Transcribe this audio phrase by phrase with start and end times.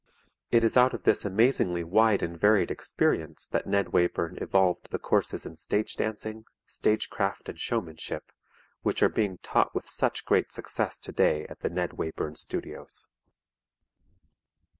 [0.49, 4.97] It is out of this amazingly wide and varied experience that Ned Wayburn evolved the
[4.97, 8.31] courses in stage dancing, stage craft and showmanship
[8.81, 13.05] which are being taught with such great success today at the Ned Wayburn Studios.